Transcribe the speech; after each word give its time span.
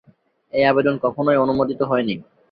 এই 0.53 0.63
আবেদন 0.65 0.95
কখনই 1.03 1.37
অনুমোদিত 1.37 1.81
হয়নি। 1.83 2.15